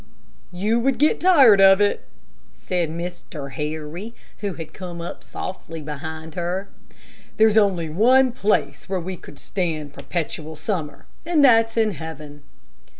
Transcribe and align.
"You 0.51 0.79
would 0.79 0.97
get 0.97 1.19
tired 1.19 1.61
of 1.61 1.79
it," 1.79 2.07
said 2.55 2.89
Mr. 2.89 3.51
Harry, 3.51 4.15
who 4.39 4.53
had 4.55 4.73
come 4.73 4.99
up 4.99 5.23
softly 5.23 5.79
behind 5.83 6.33
her. 6.33 6.69
"There's 7.37 7.55
only 7.55 7.87
one 7.87 8.31
place 8.31 8.89
where 8.89 8.99
we 8.99 9.15
could 9.15 9.37
stand 9.37 9.93
perpetual 9.93 10.55
summer, 10.55 11.05
and 11.23 11.45
that's 11.45 11.77
in 11.77 11.91
heaven." 11.91 12.41